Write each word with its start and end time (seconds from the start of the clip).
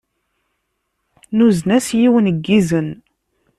Nuzen-as 1.37 1.87
yiwen 1.99 2.25
n 2.35 2.37
yizen. 2.45 2.89